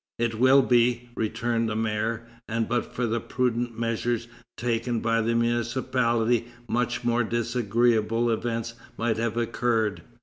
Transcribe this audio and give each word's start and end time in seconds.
"It 0.17 0.39
will 0.39 0.63
be," 0.63 1.09
returned 1.15 1.69
the 1.69 1.75
mayor; 1.75 2.25
"and 2.47 2.67
but 2.67 2.91
for 2.91 3.05
the 3.05 3.19
prudent 3.19 3.77
measures 3.77 4.27
taken 4.57 4.99
by 4.99 5.21
the 5.21 5.35
municipality, 5.35 6.47
much 6.67 7.03
more 7.03 7.23
disagreeable 7.23 8.31
events 8.31 8.73
might 8.97 9.17
have 9.17 9.37
occurred." 9.37 10.01